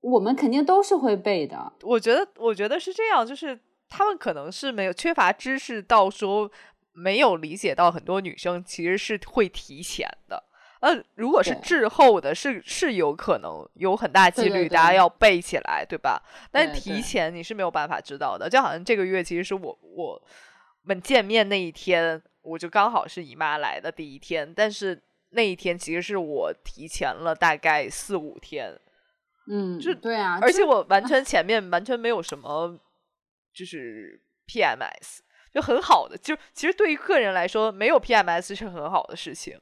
[0.00, 1.72] 我们肯定都是会背的。
[1.82, 3.60] 我觉得，我觉得是这样，就是。
[3.94, 6.50] 他们可能是没有缺乏知识，到说
[6.94, 10.42] 没有理解到很多女生其实是会提前的。
[10.80, 16.22] 呃，如果是滞后的，是是有可能有很大几率大家要背起来，对吧？
[16.50, 18.48] 但提前你是没有办法知道的。
[18.48, 20.20] 就好像这个月，其实是我我
[20.84, 25.00] 们见面那一天，我就刚好是姨妈来的第一天，但是
[25.30, 28.76] 那一天其实是我提前了大概四五天。
[29.48, 32.78] 嗯，就对啊，而且我完全前面完全没有什么。
[33.52, 35.18] 就是 PMS
[35.52, 39.60] 就很好的，就其实对于个人来说，没有 PMS 是很好的事情。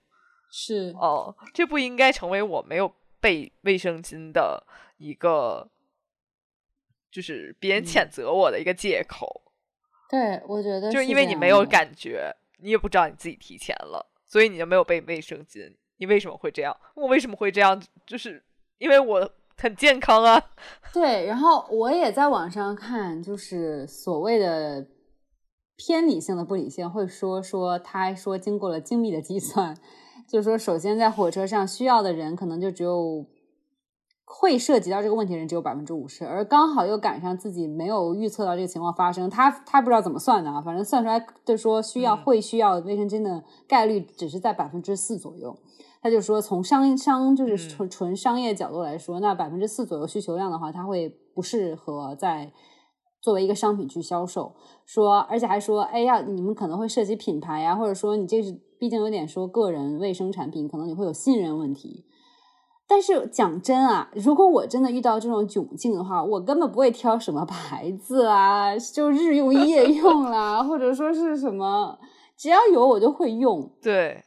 [0.52, 4.64] 是哦，这不应该成为我没有备卫生巾的
[4.98, 5.68] 一个，
[7.10, 9.52] 就是别人谴责我的一个借口。
[10.08, 15.72] 对，我觉得就是因为你没有感觉，你也不知道你自己提前了，所以你就没有备卫生巾。
[15.96, 16.76] 你为什么会这样？
[16.94, 17.80] 我为什么会这样？
[18.06, 18.42] 就是
[18.78, 19.32] 因为我。
[19.60, 20.42] 很健康啊，
[20.92, 21.26] 对。
[21.26, 24.86] 然后我也在网上看，就是所谓的
[25.76, 29.76] 偏理性的不理性，会说说他说经过了精密的计算，
[30.26, 33.26] 就是说首先在火车上需要的人可能就只有
[34.24, 45.58] 会涉及到这个问题的人只有百分之五十，而刚好又赶上自己没有预测到这个情况发生，他他不知道怎么算的啊，反正算出来就说需要会需要卫生巾的概率只是在百分之四左右。
[46.02, 52.50] 他就说，从商商就是纯纯商业角度来说，那百分之四左右需求量的话，它会不适合在
[53.20, 54.54] 作为一个商品去销售。
[54.86, 62.06] 说，而且还说，哎呀，你们可能会涉及品牌呀，或者说你这是毕竟有点说个人卫生产品，可能你会有信任问题。
[62.88, 71.98] 但是讲真啊，如果我真的遇到这种窘境的话，我根本不会挑什么牌子啊，就日用夜用啦，或者说是什么，
[72.38, 73.70] 只要有我就会用。
[73.82, 74.24] 对。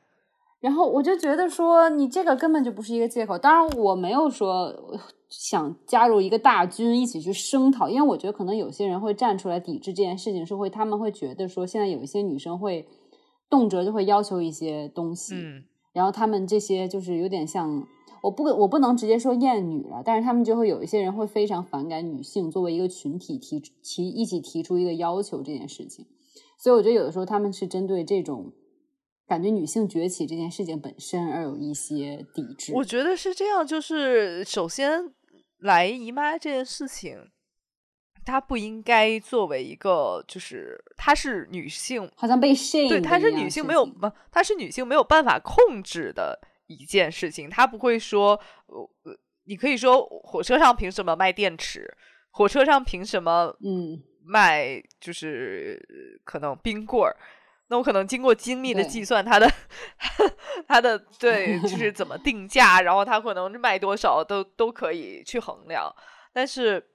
[0.64, 3.38] 然后我就觉得说，你这个根本就不是一个借口。
[3.38, 4.74] 当然，我没有说
[5.28, 12.88] 想加入一个大军一起去声讨，因为我觉得可能有些人会站出来抵制这件事情，是会他们会觉得说，现在有一些女生会
[13.50, 17.86] 动辄就会要求一些东西，嗯，然后他们这些就是有点像，
[18.22, 26.06] 我不我不能直接说厌女了，但是他们就会有一些人会非常反感女性作为一个群体提提一起提出一个要求这件事情，
[26.58, 28.54] 所以我觉得有的时候他们是针对这种。
[29.28, 32.74] 感觉女性崛起这件事情本身而有一些抵制。
[32.74, 35.14] 我觉得是这样，就是首先
[35.60, 37.32] 来姨妈这件事情，
[38.26, 47.50] 它不应该作为一个，就是它是女性，好像被 shame，对，它是女性没有不，它是女性没有办法控制的一件事情。
[47.50, 51.90] 它不会说，呃，你可以说火车上凭什么卖电池？
[52.30, 55.80] 火车上凭什么嗯卖就是
[56.24, 57.16] 可能冰棍儿？
[57.74, 59.52] 那我可能经过精密的计算，它的
[60.70, 65.92] 它的对，就是 怎么定价，然后它可能卖多少都都可以去衡量。
[66.32, 66.92] 但是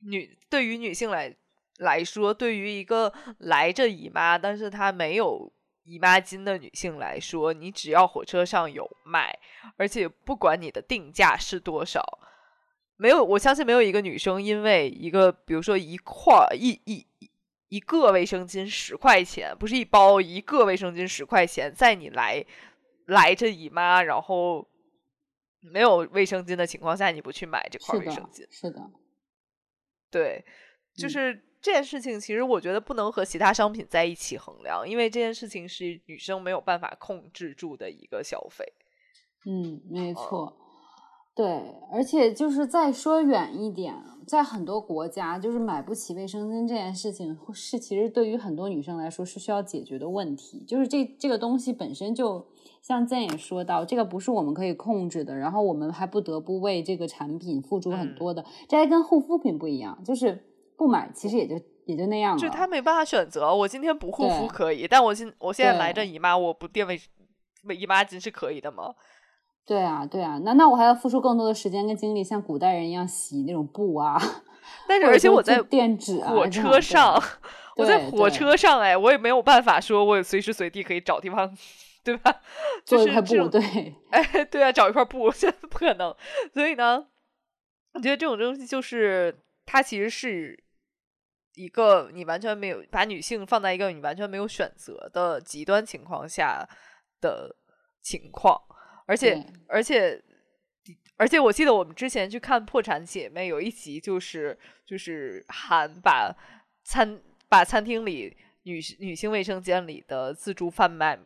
[0.00, 1.32] 女对于女性来
[1.78, 5.52] 来说，对于一个来着姨妈，但是她没有
[5.84, 9.32] 姨妈巾的女性来说，你只要火车上有卖，
[9.76, 12.02] 而且不管你的定价是多少，
[12.96, 17.06] 没有我相信没有一个女生因为一个比如说一块一一。
[17.74, 22.44] 一个卫生巾十块钱，不是一包，一个卫生巾十块钱，在你来
[23.06, 24.64] 来着姨妈，然后
[25.58, 28.80] 没有卫生巾的情况下，你不去买这块卫生巾，是的，
[30.08, 30.44] 对，
[30.96, 38.64] 就是这件事情，其实我觉得不能和其他商品在一起衡量，因为这件事情是女生没有办法控制住的一个消费。
[39.46, 40.56] 嗯，没错。
[41.34, 43.92] 对，而且就是再说远一点，
[44.24, 50.64] 在很多国家，就是买不起卫生巾这件事情，是其实对于很多女生来说是需要解决的问题。
[50.64, 52.46] 就是这这个东西本身就
[52.80, 58.44] 像健也说到，这个不是我们可以控制的，然后我们还不得不为这个产品付出很多的。
[58.68, 60.40] 这还跟护肤品不一样，就是
[60.76, 62.38] 不买其实也就也就那样了。
[62.38, 67.00] 就他没办法选择，我今天不护肤可以，但我现我现在来这姨妈，我不垫卫
[67.76, 68.94] 姨妈巾是可以的吗？
[69.66, 74.20] 对啊，对啊，难道我还要付出更多的时间跟精力，像古代人一样洗那种布啊？
[74.86, 77.20] 但是而且我在电纸啊，火车上，
[77.76, 81.50] 我在火车上，哎，我也没有办法说，我随时随地可以找地方
[82.02, 82.42] 对吧？
[82.84, 86.14] 做一块布，对，哎，对啊，找一块布，这不可能。
[86.52, 87.06] 所以呢，
[87.94, 89.34] 我觉得这种东西就是
[89.64, 90.62] 它其实是
[91.54, 96.68] 一个你完全没有把女性放在一个你完全没有选择的极端情况下
[97.22, 97.56] 的
[98.02, 98.60] 情况，
[99.06, 100.22] 而且而且
[101.16, 106.34] 而且，我记得我们之前去看《破产姐妹》有一集，就是就是韩把
[106.82, 111.18] 餐把餐厅里女女性卫生间里的自助贩卖。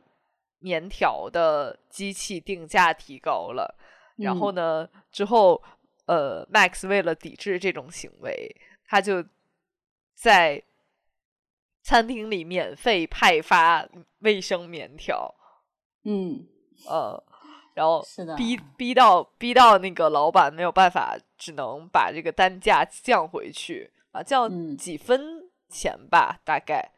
[0.60, 3.78] 棉条的机器定价提高了，
[4.16, 4.88] 然后呢？
[5.12, 5.62] 之后，
[6.06, 9.24] 呃，Max 为了抵制这种行为，他就
[10.14, 10.60] 在
[11.84, 15.32] 餐厅里免费派发卫生棉条。
[16.02, 16.44] 嗯，
[16.88, 17.22] 呃，
[17.78, 18.04] 然后
[18.36, 26.90] 逼逼到逼到那个老板没有办法，只能把这个单价降回去啊，降几分钱吧，大概。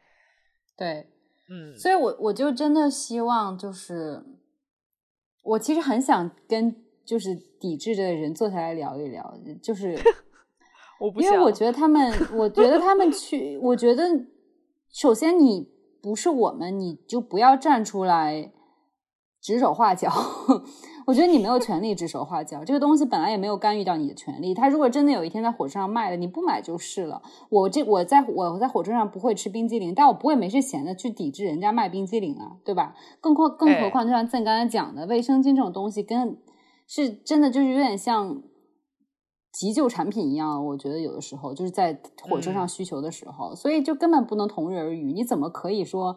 [0.75, 1.07] 对。
[1.53, 4.23] 嗯，所以，我我就真的希望，就是
[5.43, 6.73] 我其实很想跟
[7.05, 9.99] 就是抵制的人坐下来聊一聊，就是
[10.99, 14.03] 我不因为我觉得他们， 我觉得他们去，我觉得
[14.89, 15.69] 首先你
[16.01, 18.49] 不是我们，你就不要站出来
[19.41, 20.11] 指手画脚。
[21.07, 24.53] 我觉得你没有权利指手画脚，这个东西本来也没有干预到你的权利。
[24.53, 27.21] 他如果真的有一天在火车上卖了，你不买就是了。
[27.49, 32.95] 我这我在我在火车上不会吃冰激凌，但我不会没事闲的去抵制人家卖冰激凌啊，对吧？
[33.19, 36.37] 更何更何况，就像咱刚才讲的，卫生巾这种东西，跟
[36.87, 38.43] 是真的就是有点像
[39.51, 40.63] 急救产品一样。
[40.67, 45.11] 我觉得有的时候就是在火车上需求的时候，所以就根本不能同日而语。
[45.11, 46.15] 你怎么可以说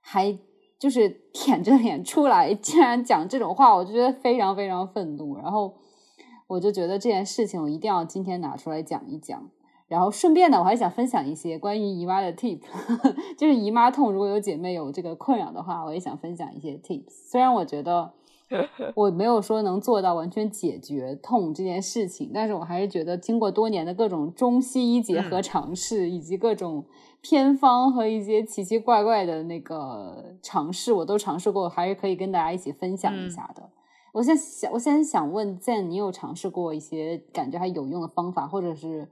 [0.00, 0.38] 还？
[0.82, 5.36] 就是舔着脸出来，竟然讲这种话，我就觉得非常非常愤怒。
[5.38, 5.72] 然后
[6.48, 9.48] 我就觉得这件事情，我一定要今天拿出来讲一讲。
[9.86, 12.58] 然后顺便呢，我还想分享一些关于姨妈的 tip，
[13.38, 17.30] 就是姨妈痛，如果有姐妹有这个困扰的话，我也想分享一些 tips。
[17.30, 18.12] 虽然我觉得
[18.94, 26.84] 我没有说能做到完全解决痛这件事情，但是我还是觉得经过多年的各种中西医结合尝试，以及各种。
[27.24, 33.62] 偏方和一些奇奇怪怪的那个尝试，我都尝试过，还是可以跟大家一起分享一下的。
[34.12, 39.08] 我现在想，我现在想问 Zen，你有尝试过一些感觉还有用的方法，或者是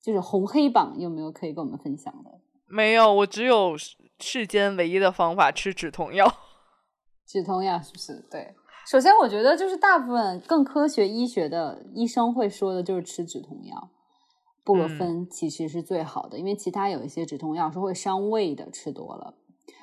[0.00, 2.38] 就是红黑榜有没有可以跟我们分享的？
[2.68, 3.74] 没有，我只有
[4.20, 6.32] 世间唯一的方法，吃止痛药。
[7.26, 8.24] 止痛药是不是？
[8.30, 8.54] 对。
[8.90, 13.90] 首先，我觉得就是大部分更科学医学的医生会说的就是吃止痛药。
[14.64, 19.34] 布洛芬其实是最好的，因为其他有一些止痛药是会伤胃的，吃多了。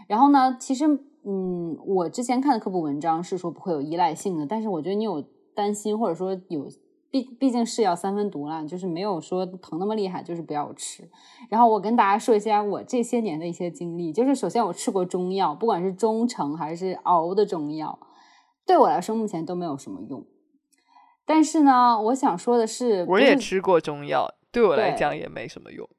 [0.08, 0.88] 然后呢，其实
[1.24, 6.68] 嗯，我之前看的科普文章是说不会有依赖性的，但是我觉得你有担心，或者说有
[7.12, 11.08] 毕毕竟是药三分毒啦，就是没有说疼那么厉害，就是不要吃。
[11.48, 18.00] 然后我跟大家说一下我这些年的一些经历，就是首先我吃过中药，不管是中成还是熬的中药，
[18.66, 20.26] 对我来说目前都没有什么用。
[21.26, 24.36] 但是呢，我想说的是，我也吃过中药。
[24.52, 25.90] 对我来讲也没什么用。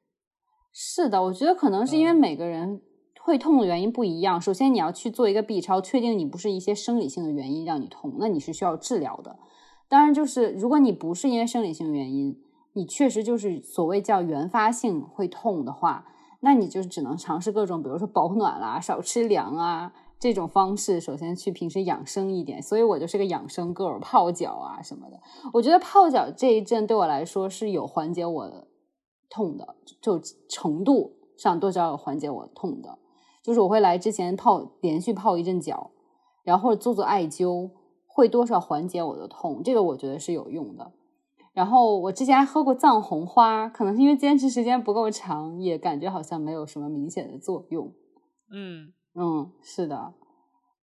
[0.72, 2.80] 是的，我觉得可能是因为每个人
[3.20, 4.40] 会痛的原因不一样。
[4.40, 9.38] 首先，你要去做一个 B 超，确定你不是一些生理性的原因让你痛，那你是需要治疗的。
[9.88, 12.40] 当然，就是如果你不是因为生理性原因，
[12.72, 16.06] 你确实就是所谓叫原发性会痛的话，
[16.40, 19.92] 那你就只能尝试各种，比如说保暖啦、少吃凉啊。
[20.18, 25.20] 这种方式，首先去平时养生一点，所以我就是个养生 girl，泡脚啊什么的。
[25.52, 28.66] 我觉得泡脚这一阵对我来说是有缓解我
[29.28, 32.98] 痛的，就程度上多少有缓解我痛的。
[33.42, 35.90] 就是我会来之前泡，连续泡一阵脚，
[36.42, 37.70] 然后做做艾灸，
[38.06, 40.92] 会多少缓解我的痛，这个我觉得是有用的。
[41.52, 47.92] 然后我之前还喝过藏红花，可能是因为坚持时间不够长，也感觉好像没有什么明显的作用。
[48.50, 48.92] 嗯。
[49.18, 50.12] 嗯，是的，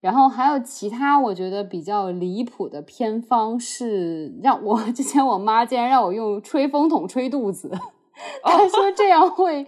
[0.02, 7.72] 然后还有其他我觉得比较离谱的偏方是让我 之前我妈竟然让我用吹风筒吹肚子，
[8.44, 9.66] 她说这样会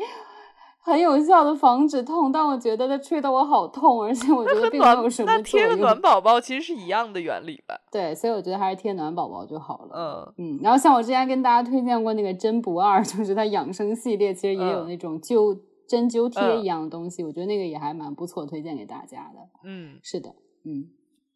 [0.82, 5.68] 很有效的防止痛，但我觉得它吹得我好痛，而且我觉得并没有什么作用。
[5.68, 7.76] 贴个暖宝宝其实是一样的原理吧？
[7.92, 10.34] 对，所以我觉得还是贴暖宝宝就好了。
[10.38, 15.58] 嗯嗯，然后像我之前跟大家推荐过那个真不二， 就是它养生系列，其实也有那种灸。
[15.88, 19.50] 针灸贴一样的东西，我觉得那个也还蛮不错，推荐给大家的。
[19.64, 20.90] 嗯，是的，嗯，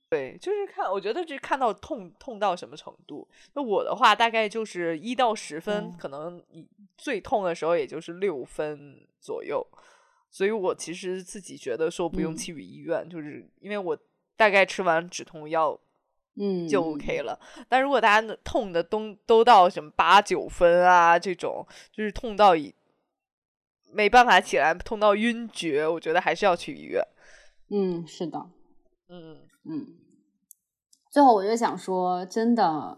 [0.09, 3.27] 对，就是看，我觉得这看到痛痛到什么程度。
[3.53, 6.43] 那我的话大概就是一到十分，可能
[6.97, 9.65] 最痛的时候也就是六分左右。
[10.31, 13.97] 所以我其实自己觉得说不用去医院，就是因为我
[14.35, 15.79] 大概吃完止痛药，
[16.35, 17.39] 嗯，就 OK 了。
[17.67, 22.73] 但如果大家痛的都都到什么八九分啊这种，就是痛到以。
[23.91, 27.03] 没办法起来，痛到晕厥，我觉得还是要去医院。
[27.69, 28.49] 嗯，是的，
[29.09, 29.87] 嗯嗯。
[31.11, 32.97] 最后我就想说，真的，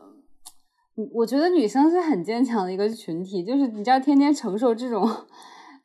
[1.14, 5.10] 我觉得女生是很坚强的一个群体，就是你知道，天天承受这种。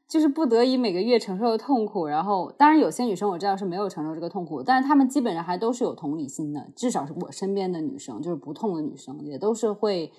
[0.09, 10.13] 就是不得已每个月承受的痛苦，然后当然有些女生我知道是没有承受这个痛苦，但是她们基本上还都是有同理心的，至少是我身边的女生，就是不痛的女生也都是会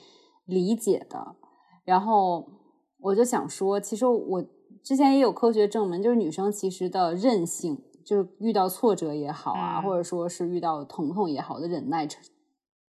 [0.46, 1.38] 理解的。
[1.86, 2.52] 然后
[3.00, 4.44] 我就想说，其实我
[4.88, 12.08] 之前也有科学证明，就是女生其实的韧性，就是遇到挫折也好啊，或者说是遇到疼痛也好的忍耐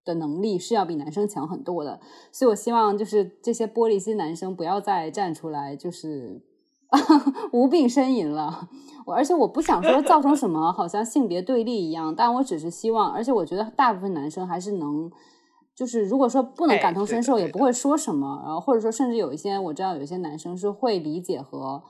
[0.04, 2.02] 的能力是要比男生强很多的。
[2.30, 6.42] 所以我希望就是这些玻璃心男生不要再站出来，就是。
[7.52, 8.70] 无病呻吟了，
[9.06, 15.12] 我而且我不想说造成什么好像性别对立一样，但我只是希望，而且我觉得大部分男生还是能，
[15.78, 21.84] 就是如果说不能感同身受，也不会说什么，然后或者说甚至有一些我知道有一些男生是会理解和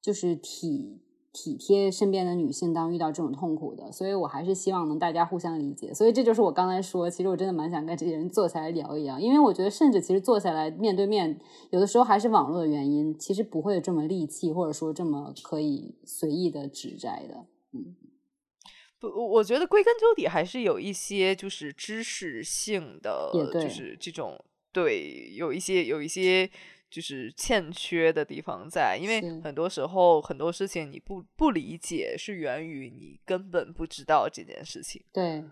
[0.00, 1.02] 就是体。
[1.38, 5.92] 体贴身边的女性，当遇到这种痛苦的，所以我还是希望能大家互相理解。
[5.92, 17.44] 所以这就是我刚才说，其实我真的蛮想跟这些人坐下来聊一聊，因为我觉得，甚至其实坐下来面对面，有的时候还是网络的原因，其实不会这么戾气，或者说这么可以随意的指摘的。
[17.74, 17.94] 嗯，
[18.98, 24.42] 不，我觉得归根究底还是有一些就是知识性的，就是这种
[24.72, 26.50] 对，有一些有一些。
[26.88, 35.04] 就是欠缺的地方在，因为很多时候很多事情你不不理解，是源于你根本不知道这件事情。
[35.12, 35.42] 对，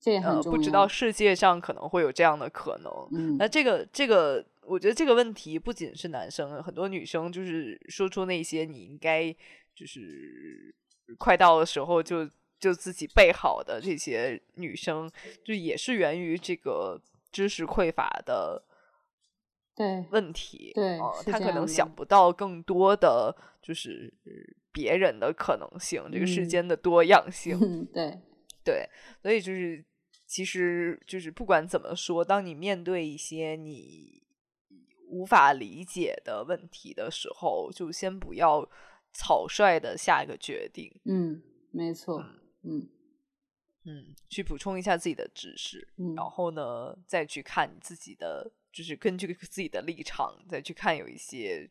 [0.00, 0.56] 这也很重要。
[0.56, 3.08] 不知道世界上可能会有这样的可能。
[3.12, 9.34] 嗯，那这个这个，我觉得这个问题不仅是男生，很多女生就是说出那些你应该
[9.74, 10.72] 就是
[11.18, 15.10] 快到的时候就就自己备好的这些女生，
[15.44, 17.00] 就也是源于这个
[17.30, 18.64] 知识匮乏的。
[19.74, 24.10] 对问题，对，他可能想不到更多的就是
[24.72, 28.18] 别人的可能性，这个世间的多样性，对
[28.64, 28.88] 对，
[29.20, 29.84] 所以就是
[30.26, 34.22] 其实就是不管怎么说，当你面对一些你
[35.10, 38.66] 无法理解的问题的时候，就先不要
[39.12, 40.90] 草率的下一个决定。
[41.04, 42.88] 嗯，没错，嗯嗯
[43.84, 48.52] 嗯，去补充一下自己的知识，然后呢，再去看你自己的。
[48.72, 51.66] 就是根据自己的立场再去看，有一些，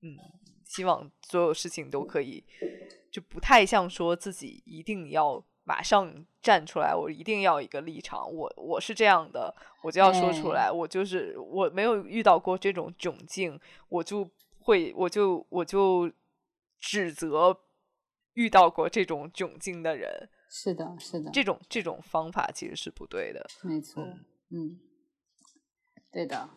[0.00, 0.16] 嗯，
[0.64, 2.42] 希望所有事情都可以，
[3.10, 13.60] 就不太像说自己一定要马上站出来，我一定要一个立场，我我是这样的，我就要说出来，我就是我没有遇到过这种窘境，
[13.90, 14.26] 我就
[14.60, 16.10] 会我就我就
[16.80, 17.54] 指责
[18.38, 24.04] 遇到过这种窘境的人，是的，是的，这种这种方法其实是不对的，没错，
[24.50, 24.78] 嗯。
[26.12, 26.48] 对的，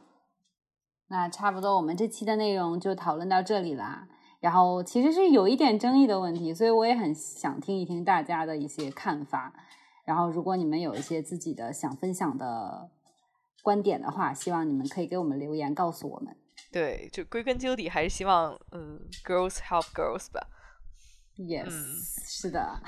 [1.07, 4.07] 那差不多，我们这期的内容就讨论到这里啦。
[4.39, 9.53] 然后其实是有一点争议的问题，所以我也很想听一听大家的一些看法。
[10.05, 12.91] 然后，如果你们有一些自己的想分享的
[13.61, 16.35] 观点的话，希望你们可以给我们留言告诉我们。
[16.71, 20.47] 对，就归根究底还是希望，嗯，girls help girls 吧。
[21.41, 21.73] Yes，
[22.25, 22.79] 是的。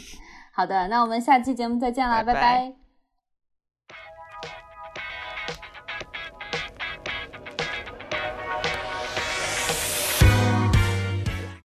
[0.52, 2.81] 好的，那我们下期节目再见啦，拜拜。